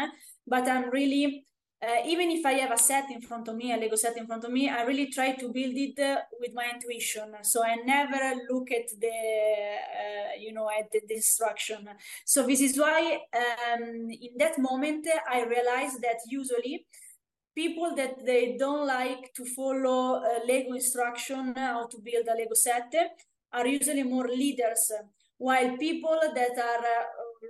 but 0.46 0.68
I'm 0.68 0.90
really 0.90 1.46
uh, 1.82 2.06
even 2.06 2.30
if 2.30 2.46
I 2.46 2.52
have 2.52 2.70
a 2.70 2.78
set 2.78 3.10
in 3.10 3.20
front 3.20 3.48
of 3.48 3.56
me, 3.56 3.72
a 3.72 3.76
Lego 3.76 3.96
set 3.96 4.16
in 4.16 4.26
front 4.26 4.44
of 4.44 4.52
me, 4.52 4.68
I 4.68 4.82
really 4.82 5.06
try 5.06 5.32
to 5.32 5.48
build 5.48 5.74
it 5.74 5.98
uh, 5.98 6.20
with 6.38 6.52
my 6.54 6.70
intuition. 6.72 7.34
So 7.42 7.64
I 7.64 7.74
never 7.74 8.38
look 8.48 8.70
at 8.70 8.88
the, 9.00 9.08
uh, 9.08 10.32
you 10.38 10.52
know, 10.52 10.68
at 10.70 10.92
the, 10.92 11.00
the, 11.08 11.16
instruction. 11.16 11.88
So 12.24 12.46
this 12.46 12.60
is 12.60 12.78
why 12.78 13.22
um, 13.34 14.08
in 14.10 14.38
that 14.38 14.60
moment 14.60 15.08
I 15.28 15.42
realized 15.42 16.00
that 16.02 16.18
usually 16.28 16.86
people 17.54 17.94
that 17.96 18.24
they 18.24 18.56
don't 18.58 18.86
like 18.86 19.32
to 19.34 19.44
follow 19.44 20.22
Lego 20.46 20.74
instruction 20.74 21.52
uh, 21.56 21.72
how 21.74 21.86
to 21.86 21.98
build 21.98 22.26
a 22.28 22.36
Lego 22.36 22.54
set 22.54 22.92
uh, 22.94 23.56
are 23.56 23.66
usually 23.66 24.02
more 24.02 24.28
leaders, 24.28 24.90
uh, 24.98 25.02
while 25.38 25.76
people 25.76 26.18
that 26.34 26.56
are 26.58 26.84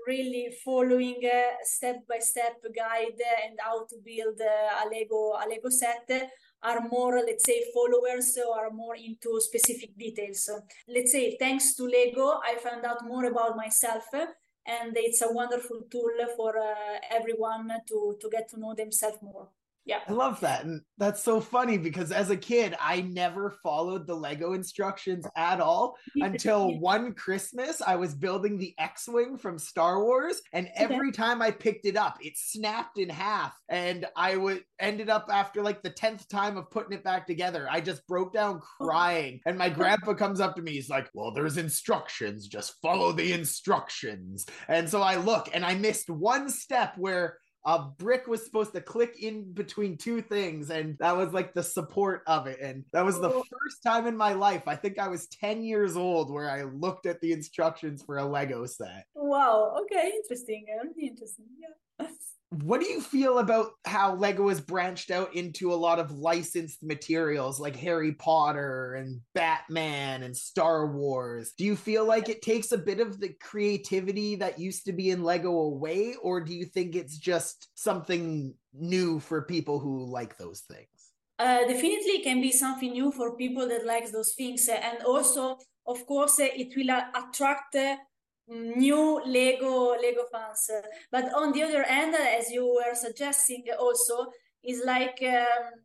really 0.07 0.53
following 0.65 1.21
a 1.25 1.53
step-by-step 1.63 2.57
guide 2.75 3.21
and 3.45 3.59
how 3.61 3.85
to 3.85 3.97
build 4.05 4.41
a 4.41 4.89
Lego 4.89 5.33
a 5.33 5.45
Lego 5.49 5.69
set 5.69 6.31
are 6.63 6.81
more, 6.89 7.19
let's 7.19 7.45
say, 7.45 7.65
followers 7.75 8.39
or 8.49 8.67
are 8.67 8.71
more 8.71 8.97
into 8.97 9.41
specific 9.41 9.97
details. 9.99 10.49
Let's 10.89 11.13
say, 11.13 11.37
thanks 11.39 11.75
to 11.75 11.85
Lego, 11.85 12.41
I 12.45 12.57
found 12.57 12.85
out 12.85 13.05
more 13.05 13.25
about 13.25 13.57
myself, 13.57 14.05
and 14.15 14.97
it's 14.97 15.23
a 15.23 15.33
wonderful 15.33 15.83
tool 15.91 16.17
for 16.37 16.57
uh, 16.57 16.99
everyone 17.11 17.69
to 17.89 18.17
to 18.21 18.31
get 18.31 18.49
to 18.51 18.61
know 18.61 18.75
themselves 18.75 19.19
more 19.23 19.49
yeah. 19.85 20.01
I 20.07 20.13
love 20.13 20.41
that 20.41 20.65
and 20.65 20.81
that's 20.99 21.23
so 21.23 21.41
funny 21.41 21.79
because 21.79 22.13
as 22.13 22.31
a 22.31 22.37
kid 22.37 22.77
i 22.81 23.01
never 23.01 23.51
followed 23.63 24.07
the 24.07 24.15
lego 24.15 24.53
instructions 24.53 25.27
at 25.37 25.61
all 25.61 25.97
until 26.17 26.79
one 26.79 27.13
christmas 27.13 27.83
i 27.83 27.97
was 27.97 28.15
building 28.15 28.57
the 28.57 28.73
x-wing 28.79 29.37
from 29.37 29.59
star 29.59 30.03
wars 30.03 30.41
and 30.53 30.69
every 30.77 31.09
okay. 31.09 31.17
time 31.17 31.43
i 31.43 31.51
picked 31.51 31.87
it 31.87 31.97
up 31.97 32.19
it 32.21 32.35
snapped 32.37 32.99
in 32.99 33.09
half 33.09 33.53
and 33.69 34.07
i 34.17 34.37
would 34.37 34.63
ended 34.79 35.11
up 35.11 35.27
after 35.29 35.63
like 35.63 35.83
the 35.83 35.91
10th 35.91 36.29
time 36.29 36.57
of 36.57 36.71
putting 36.71 36.93
it 36.93 37.03
back 37.03 37.27
together 37.27 37.67
i 37.69 37.81
just 37.81 38.07
broke 38.07 38.33
down 38.33 38.61
crying 38.81 39.41
and 39.45 39.59
my 39.59 39.69
grandpa 39.81 40.15
comes 40.15 40.41
up 40.41 40.55
to 40.55 40.63
me 40.63 40.73
he's 40.73 40.89
like 40.89 41.11
well 41.15 41.33
there's 41.33 41.57
instructions 41.57 42.47
just 42.47 42.75
follow 42.81 43.11
the 43.11 43.33
instructions 43.33 44.47
and 44.69 44.89
so 44.89 45.03
i 45.03 45.17
look 45.17 45.49
and 45.53 45.65
i 45.65 45.75
missed 45.75 46.09
one 46.09 46.49
step 46.49 46.95
where 46.97 47.39
a 47.65 47.79
brick 47.99 48.27
was 48.27 48.45
supposed 48.45 48.73
to 48.73 48.81
click 48.81 49.23
in 49.23 49.53
between 49.53 49.97
two 49.97 50.21
things 50.21 50.71
and 50.71 50.99
that 50.99 51.17
was 51.17 51.33
like 51.33 51.55
the 51.55 51.63
support 51.63 52.23
of 52.27 52.47
it 52.47 52.61
and 52.61 52.85
that 52.93 53.05
was 53.05 53.21
the 53.21 53.29
oh. 53.29 53.45
first 53.51 53.83
time 53.85 54.07
in 54.07 54.17
my 54.17 54.33
life 54.33 54.63
i 54.67 54.75
think 54.75 54.99
i 54.99 55.07
was 55.07 55.27
10 55.29 55.63
years 55.63 55.97
old 55.97 56.31
where 56.31 56.51
i 56.51 56.63
looked 56.63 57.07
at 57.07 57.21
the 57.21 57.33
instructions 57.33 58.03
for 58.03 58.19
a 58.19 58.25
lego 58.25 58.67
set 58.67 59.07
wow 59.15 59.77
okay 59.81 60.13
interesting 60.17 60.67
um, 60.81 60.89
interesting 60.99 61.47
yeah 61.61 61.69
what 62.61 62.81
do 62.83 62.87
you 62.87 63.01
feel 63.01 63.39
about 63.39 63.71
how 63.87 64.15
Lego 64.15 64.49
has 64.51 64.61
branched 64.61 65.11
out 65.11 65.35
into 65.35 65.73
a 65.73 65.75
lot 65.75 65.99
of 65.99 66.13
licensed 66.13 66.83
materials 66.83 67.59
like 67.59 67.77
Harry 67.77 68.13
Potter 68.13 68.95
and 68.95 69.21
Batman 69.35 70.23
and 70.23 70.37
Star 70.37 70.87
Wars? 70.87 71.53
Do 71.57 71.65
you 71.65 71.77
feel 71.77 72.05
like 72.05 72.29
it 72.29 72.43
takes 72.43 72.71
a 72.71 72.79
bit 72.79 73.01
of 73.01 73.19
the 73.19 73.35
creativity 73.41 74.37
that 74.37 74.59
used 74.59 74.85
to 74.85 74.93
be 74.93 75.11
in 75.11 75.25
Lego 75.25 75.51
away, 75.51 76.15
or 76.23 76.43
do 76.43 76.55
you 76.55 76.67
think 76.67 76.95
it's 76.95 77.17
just 77.17 77.69
something 77.75 78.55
new 78.75 79.19
for 79.19 79.43
people 79.43 79.81
who 79.81 80.05
like 80.05 80.37
those 80.37 80.61
things? 80.61 80.89
Uh, 81.39 81.67
definitely 81.67 82.21
can 82.23 82.43
be 82.43 82.53
something 82.53 82.93
new 82.93 83.11
for 83.11 83.35
people 83.37 83.67
that 83.67 83.87
likes 83.87 84.13
those 84.13 84.35
things 84.35 84.69
and 84.69 85.03
also 85.05 85.59
of 85.87 86.07
course 86.07 86.39
it 86.39 86.73
will 86.77 87.01
attract 87.17 87.73
new 88.49 89.23
Lego 89.25 89.97
Lego 90.01 90.25
fans. 90.31 90.71
But 91.11 91.33
on 91.35 91.53
the 91.53 91.63
other 91.63 91.85
hand, 91.85 92.15
as 92.15 92.51
you 92.51 92.67
were 92.67 92.95
suggesting, 92.95 93.65
also 93.79 94.33
is 94.63 94.83
like 94.85 95.23
um, 95.23 95.83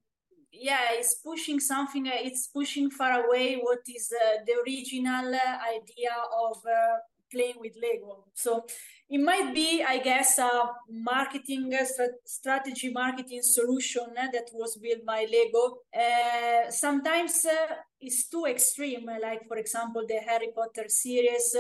yeah, 0.51 0.91
it's 0.91 1.15
pushing 1.15 1.59
something. 1.59 2.05
It's 2.07 2.47
pushing 2.47 2.89
far 2.89 3.25
away 3.25 3.55
what 3.55 3.79
is 3.87 4.11
uh, 4.11 4.43
the 4.45 4.53
original 4.65 5.27
idea 5.27 6.15
of 6.49 6.57
uh, 6.65 6.97
playing 7.31 7.55
with 7.59 7.73
Lego. 7.81 8.25
So 8.33 8.65
it 9.09 9.19
might 9.19 9.53
be, 9.53 9.83
I 9.83 9.99
guess, 9.99 10.37
a 10.39 10.49
marketing 10.89 11.73
strategy, 12.25 12.91
marketing 12.91 13.41
solution 13.41 14.05
that 14.15 14.49
was 14.53 14.77
built 14.77 15.05
by 15.05 15.25
Lego. 15.31 15.79
Uh, 15.93 16.71
sometimes 16.71 17.45
uh, 17.45 17.75
it's 17.99 18.29
too 18.29 18.45
extreme, 18.45 19.09
like 19.21 19.45
for 19.47 19.57
example 19.57 20.05
the 20.07 20.19
Harry 20.25 20.49
Potter 20.55 20.87
series 20.87 21.55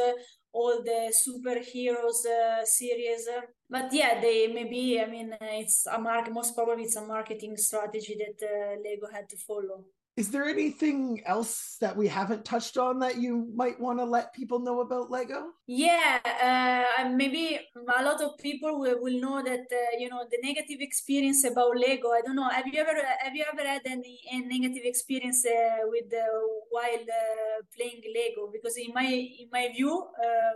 all 0.53 0.81
the 0.83 1.13
superheroes 1.13 2.25
uh, 2.25 2.65
series. 2.65 3.27
But 3.69 3.93
yeah, 3.93 4.19
they 4.21 4.47
maybe, 4.47 4.99
I 4.99 5.05
mean, 5.05 5.35
it's 5.41 5.85
a 5.87 5.99
mark, 5.99 6.31
most 6.31 6.55
probably 6.55 6.83
it's 6.83 6.95
a 6.95 7.05
marketing 7.05 7.57
strategy 7.57 8.17
that 8.17 8.47
uh, 8.47 8.75
Lego 8.83 9.07
had 9.11 9.29
to 9.29 9.37
follow. 9.37 9.85
Is 10.17 10.31
there 10.31 10.45
anything 10.45 11.21
else 11.27 11.77
that 11.79 11.95
we 11.95 12.07
haven't 12.07 12.43
touched 12.43 12.75
on 12.75 12.97
that 12.99 13.21
you 13.21 13.53
might 13.53 13.79
want 13.79 13.99
to 13.99 14.03
let 14.03 14.33
people 14.33 14.57
know 14.57 14.81
about 14.81 15.11
Lego? 15.11 15.53
Yeah, 15.67 16.17
uh, 16.25 17.09
maybe 17.09 17.59
a 17.75 18.03
lot 18.03 18.19
of 18.23 18.35
people 18.39 18.79
will, 18.79 18.99
will 18.99 19.21
know 19.21 19.43
that 19.43 19.67
uh, 19.71 19.93
you 19.99 20.09
know 20.09 20.25
the 20.31 20.39
negative 20.41 20.79
experience 20.81 21.43
about 21.43 21.77
Lego. 21.77 22.09
I 22.09 22.21
don't 22.25 22.35
know. 22.35 22.49
Have 22.49 22.65
you 22.65 22.81
ever 22.81 22.97
have 23.19 23.35
you 23.35 23.45
ever 23.53 23.61
had 23.61 23.83
any, 23.85 24.19
any 24.31 24.59
negative 24.59 24.85
experience 24.85 25.45
uh, 25.45 25.85
with 25.85 26.11
while 26.71 27.05
uh, 27.21 27.61
playing 27.77 28.01
Lego? 28.15 28.49
Because 28.51 28.75
in 28.75 28.93
my 28.95 29.05
in 29.05 29.49
my 29.51 29.69
view. 29.71 29.93
Uh, 30.17 30.53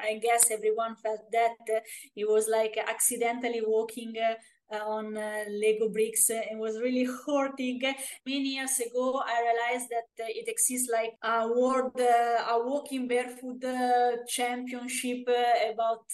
I 0.00 0.18
guess 0.22 0.50
everyone 0.50 0.94
felt 0.96 1.20
that 1.32 1.56
uh, 1.68 1.80
it 2.16 2.28
was 2.28 2.48
like 2.48 2.78
accidentally 2.78 3.60
walking 3.66 4.14
uh, 4.16 4.34
on 4.72 5.16
uh, 5.16 5.44
Lego 5.48 5.88
bricks 5.88 6.30
and 6.30 6.60
was 6.60 6.78
really 6.80 7.06
hurting. 7.26 7.80
Many 8.26 8.48
years 8.56 8.78
ago, 8.80 9.22
I 9.24 9.42
realized 9.42 9.88
that 9.90 10.24
uh, 10.24 10.28
it 10.28 10.48
exists 10.48 10.90
like 10.92 11.14
a 11.22 11.48
world, 11.48 11.98
a 12.00 12.58
walking 12.64 13.08
barefoot 13.08 13.62
championship 14.28 15.28
about 15.72 16.04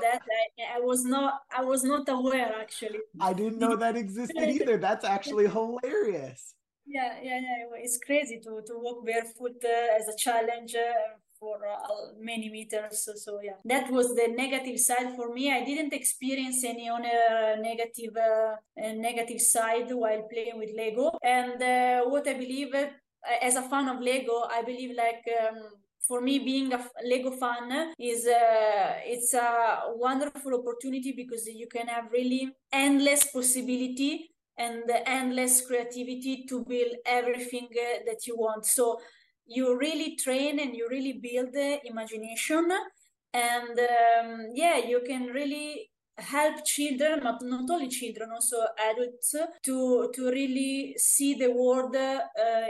that. 0.00 0.20
I, 0.58 0.76
I, 0.76 0.80
was 0.80 1.04
not, 1.04 1.40
I 1.56 1.64
was 1.64 1.84
not 1.84 2.08
aware 2.08 2.54
actually. 2.60 3.00
I 3.20 3.32
didn't 3.32 3.58
know 3.58 3.76
that 3.76 3.96
existed 3.96 4.48
either. 4.56 4.76
That's 4.76 5.04
actually 5.04 5.48
hilarious. 5.48 6.54
Yeah, 6.86 7.14
yeah, 7.22 7.38
yeah. 7.38 7.78
It's 7.78 7.98
crazy 7.98 8.40
to 8.40 8.60
to 8.66 8.74
walk 8.76 9.06
barefoot 9.06 9.62
uh, 9.64 9.96
as 9.98 10.08
a 10.08 10.16
challenge. 10.16 10.74
Uh, 11.42 11.46
for 11.52 11.66
uh, 11.66 12.12
many 12.20 12.48
meters. 12.50 13.04
So, 13.04 13.14
so, 13.14 13.40
yeah, 13.42 13.54
that 13.64 13.90
was 13.90 14.14
the 14.14 14.28
negative 14.28 14.78
side 14.78 15.14
for 15.16 15.32
me. 15.32 15.50
I 15.52 15.64
didn't 15.64 15.92
experience 15.92 16.64
any 16.64 16.88
other 16.88 17.60
negative 17.60 18.16
uh, 18.16 18.56
negative 18.76 19.40
side 19.40 19.90
while 19.92 20.22
playing 20.32 20.58
with 20.58 20.70
Lego. 20.76 21.18
And 21.22 21.62
uh, 21.62 22.08
what 22.08 22.28
I 22.28 22.34
believe, 22.34 22.74
uh, 22.74 22.88
as 23.40 23.56
a 23.56 23.62
fan 23.62 23.88
of 23.88 24.00
Lego, 24.00 24.44
I 24.50 24.62
believe 24.62 24.96
like. 24.96 25.24
Um, 25.40 25.58
for 26.08 26.20
me 26.20 26.40
being 26.40 26.72
a 26.72 26.84
lego 27.04 27.30
fan 27.30 27.94
is 27.96 28.26
uh, 28.26 28.94
it's 29.04 29.32
a 29.34 29.82
wonderful 29.94 30.52
opportunity 30.54 31.12
because 31.12 31.46
you 31.46 31.68
can 31.68 31.86
have 31.86 32.10
really 32.12 32.50
endless 32.72 33.30
possibility 33.30 34.28
and 34.58 34.82
endless 35.06 35.64
creativity 35.64 36.44
to 36.48 36.64
build 36.64 36.92
everything 37.06 37.68
uh, 37.70 38.00
that 38.04 38.26
you 38.26 38.36
want 38.36 38.66
so 38.66 38.98
you 39.54 39.78
really 39.78 40.16
train 40.16 40.58
and 40.60 40.74
you 40.74 40.86
really 40.90 41.12
build 41.14 41.52
the 41.52 41.80
imagination. 41.84 42.68
And 43.34 43.78
um, 43.78 44.46
yeah 44.54 44.76
you 44.78 45.00
can 45.06 45.26
really 45.26 45.90
help 46.18 46.64
children, 46.64 47.20
but 47.22 47.42
not 47.42 47.68
only 47.70 47.88
children, 47.88 48.30
also 48.32 48.56
adults, 48.90 49.34
to 49.62 50.10
to 50.14 50.30
really 50.30 50.94
see 50.98 51.34
the 51.34 51.50
world 51.50 51.96
uh, 51.96 52.20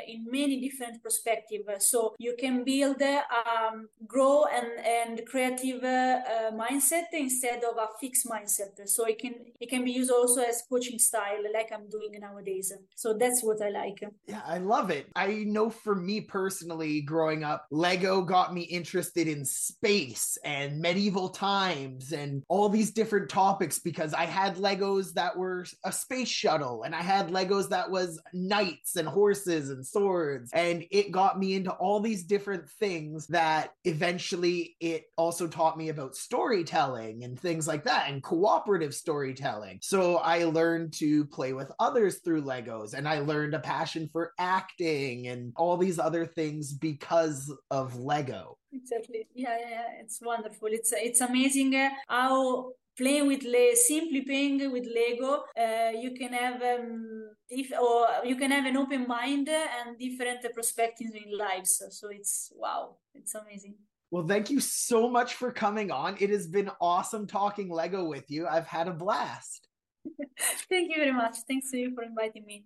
in 0.07 0.25
many 0.31 0.61
different 0.61 1.03
perspectives. 1.03 1.87
So 1.87 2.15
you 2.19 2.35
can 2.39 2.65
build, 2.65 3.03
um, 3.03 3.89
grow, 4.07 4.45
and 4.45 4.69
and 4.85 5.27
creative 5.27 5.83
uh, 5.83 6.51
mindset 6.53 7.07
instead 7.13 7.65
of 7.65 7.77
a 7.77 7.89
fixed 8.01 8.27
mindset. 8.27 8.89
So 8.89 9.07
it 9.07 9.19
can 9.19 9.35
it 9.61 9.69
can 9.69 9.85
be 9.85 9.93
used 9.93 10.11
also 10.11 10.43
as 10.43 10.63
coaching 10.69 10.99
style, 10.99 11.43
like 11.53 11.71
I'm 11.73 11.89
doing 11.89 12.13
nowadays. 12.21 12.73
So 12.95 13.15
that's 13.15 13.43
what 13.43 13.61
I 13.63 13.71
like. 13.71 14.05
Yeah, 14.27 14.43
I 14.47 14.59
love 14.59 14.91
it. 14.91 15.09
I 15.17 15.45
know 15.47 15.71
for 15.71 15.95
me 15.95 16.21
personally, 16.21 17.01
growing 17.01 17.45
up, 17.45 17.67
Lego 17.71 18.23
got 18.23 18.55
me 18.55 18.63
interested 18.63 19.27
in 19.29 19.45
space 19.45 20.39
and 20.45 20.81
medieval 20.81 21.29
times 21.29 22.13
and 22.13 22.43
all 22.49 22.69
these 22.69 22.91
different 22.91 23.32
topics 23.33 23.79
because 23.79 24.13
I 24.13 24.27
had 24.27 24.57
Legos 24.57 25.15
that 25.15 25.35
were 25.35 25.65
a 25.85 25.91
space 25.91 26.29
shuttle 26.29 26.83
and 26.83 26.95
I 26.95 27.01
had 27.01 27.31
Legos 27.31 27.71
that 27.71 27.91
was 27.91 28.21
knights 28.35 28.97
and 28.97 29.09
horses 29.09 29.71
and 29.71 29.87
swords. 29.87 30.51
And 30.53 30.85
it 30.91 31.13
got 31.13 31.39
me 31.39 31.55
into 31.55 31.71
all 31.73 32.01
these 32.01 32.25
different 32.25 32.69
things 32.69 33.27
that 33.29 33.71
eventually 33.85 34.77
it 34.81 35.05
also 35.17 35.47
taught 35.49 35.79
me 35.79 35.89
about 35.89 36.15
storytelling 36.15 37.25
and 37.25 37.41
things 37.41 37.67
like 37.67 37.85
that 37.85 38.11
and 38.11 38.23
cooperative 38.23 38.95
storytelling. 38.95 39.79
So 39.81 40.19
I 40.19 40.45
learned 40.45 40.93
to 40.99 41.25
play 41.25 41.55
with 41.55 41.73
others 41.81 42.19
through 42.19 42.43
Legos 42.43 42.93
and 42.93 43.09
I 43.09 43.21
learned 43.21 43.55
a 43.55 43.61
passion 43.61 44.11
for 44.13 44.33
acting 44.39 45.29
and 45.29 45.55
all 45.57 45.79
these 45.79 45.99
other 45.99 46.27
things 46.27 46.75
because 46.75 47.51
of 47.71 47.97
Lego 47.99 48.59
exactly 48.75 49.27
yeah, 49.35 49.57
yeah 49.69 49.83
it's 50.01 50.19
wonderful 50.23 50.69
it's 50.71 50.93
it's 50.93 51.21
amazing 51.21 51.75
uh, 51.75 51.91
how 52.09 52.73
playing 52.97 53.27
with 53.27 53.43
le- 53.43 53.77
simply 53.77 54.23
playing 54.23 54.71
with 54.71 54.87
lego 54.87 55.45
uh, 55.59 55.91
you 55.99 56.13
can 56.15 56.33
have 56.33 56.63
um, 56.63 57.31
if 57.49 57.73
or 57.79 58.07
you 58.25 58.37
can 58.37 58.51
have 58.51 58.67
an 58.67 58.77
open 58.77 59.07
mind 59.07 59.49
and 59.49 59.99
different 59.99 60.41
perspectives 60.55 61.13
in 61.15 61.37
lives. 61.37 61.83
So 61.91 62.09
it's 62.11 62.53
wow 62.55 62.97
it's 63.15 63.35
amazing. 63.35 63.75
Well 64.11 64.27
thank 64.27 64.51
you 64.51 64.61
so 64.61 65.09
much 65.09 65.35
for 65.35 65.53
coming 65.53 65.91
on. 65.91 66.17
It 66.21 66.31
has 66.31 66.47
been 66.47 66.71
awesome 66.81 67.27
talking 67.27 67.71
lego 67.71 68.05
with 68.05 68.31
you. 68.31 68.47
I've 68.47 68.67
had 68.67 68.89
a 68.89 68.93
blast. 68.93 69.69
Thank 70.69 70.91
you 70.91 70.97
very 70.97 71.13
much. 71.13 71.37
Thanks 71.47 71.71
to 71.71 71.79
you 71.79 71.95
for 71.95 72.03
inviting 72.03 72.45
me 72.45 72.65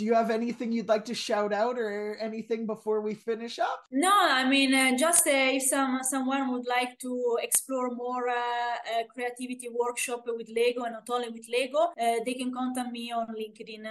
do 0.00 0.06
you 0.06 0.14
have 0.14 0.30
anything 0.30 0.72
you'd 0.72 0.88
like 0.88 1.04
to 1.04 1.14
shout 1.14 1.52
out 1.52 1.78
or 1.78 2.16
anything 2.16 2.64
before 2.64 3.02
we 3.02 3.12
finish 3.12 3.58
up? 3.58 3.84
No, 3.92 4.10
I 4.10 4.48
mean 4.48 4.74
uh, 4.74 4.96
just 4.96 5.26
uh, 5.26 5.56
if 5.58 5.64
some 5.64 5.98
someone 6.02 6.50
would 6.52 6.66
like 6.66 6.98
to 7.00 7.36
explore 7.42 7.90
more 7.90 8.26
uh, 8.26 8.76
uh 8.92 9.02
creativity 9.12 9.68
workshop 9.68 10.22
with 10.26 10.48
Lego 10.48 10.84
and 10.84 10.94
not 10.94 11.10
only 11.10 11.28
with 11.28 11.46
Lego, 11.52 11.92
uh, 12.00 12.24
they 12.24 12.32
can 12.32 12.50
contact 12.50 12.90
me 12.90 13.12
on 13.12 13.26
LinkedIn. 13.42 13.84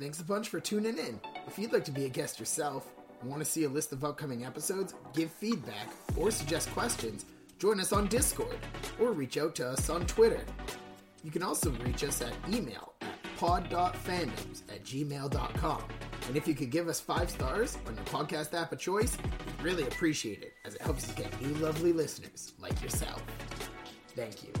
Thanks 0.00 0.18
a 0.18 0.24
bunch 0.24 0.48
for 0.48 0.58
tuning 0.58 0.98
in. 0.98 1.20
If 1.46 1.56
you'd 1.56 1.72
like 1.72 1.84
to 1.84 1.92
be 1.92 2.06
a 2.06 2.08
guest 2.08 2.40
yourself, 2.40 2.90
want 3.22 3.38
to 3.38 3.48
see 3.54 3.62
a 3.62 3.68
list 3.68 3.92
of 3.92 4.02
upcoming 4.02 4.44
episodes, 4.44 4.92
give 5.14 5.30
feedback, 5.30 5.88
or 6.16 6.32
suggest 6.32 6.68
questions, 6.72 7.26
join 7.60 7.78
us 7.78 7.92
on 7.92 8.08
Discord 8.08 8.58
or 8.98 9.12
reach 9.12 9.38
out 9.38 9.54
to 9.54 9.68
us 9.68 9.88
on 9.88 10.04
Twitter. 10.06 10.42
You 11.22 11.30
can 11.30 11.44
also 11.44 11.70
reach 11.86 12.02
us 12.02 12.22
at 12.22 12.32
email 12.52 12.87
pod.fandoms 13.38 14.62
at 14.68 14.84
gmail.com. 14.84 15.82
And 16.26 16.36
if 16.36 16.46
you 16.46 16.54
could 16.54 16.70
give 16.70 16.88
us 16.88 17.00
five 17.00 17.30
stars 17.30 17.78
on 17.86 17.94
your 17.94 18.04
podcast 18.04 18.52
app 18.52 18.72
of 18.72 18.78
choice, 18.78 19.16
we'd 19.46 19.64
really 19.64 19.84
appreciate 19.84 20.42
it 20.42 20.54
as 20.64 20.74
it 20.74 20.82
helps 20.82 21.08
us 21.08 21.14
get 21.14 21.40
new 21.40 21.54
lovely 21.54 21.92
listeners 21.92 22.52
like 22.60 22.82
yourself. 22.82 23.22
Thank 24.14 24.42
you. 24.42 24.52